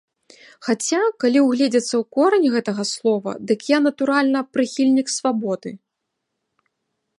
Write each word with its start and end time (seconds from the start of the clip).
Хаця, 0.67 1.01
калі 1.23 1.39
ўгледзецца 1.47 1.93
ў 1.99 1.99
корань 2.17 2.47
гэтага 2.55 2.83
слова, 2.93 3.31
дык 3.51 3.59
я, 3.75 3.83
натуральна, 3.89 4.39
прыхільнік 4.57 5.07
свабоды. 5.17 5.71